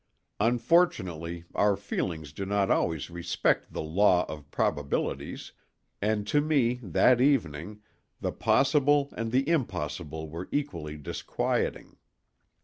Unfortunately, 0.39 1.43
our 1.53 1.77
feelings 1.77 2.33
do 2.33 2.43
not 2.43 2.71
always 2.71 3.11
respect 3.11 3.71
the 3.71 3.83
law 3.83 4.25
of 4.25 4.49
probabilities, 4.49 5.51
and 6.01 6.25
to 6.25 6.41
me 6.41 6.79
that 6.81 7.21
evening, 7.21 7.83
the 8.19 8.31
possible 8.31 9.13
and 9.15 9.31
the 9.31 9.47
impossible 9.47 10.27
were 10.27 10.49
equally 10.51 10.97
disquieting. 10.97 11.97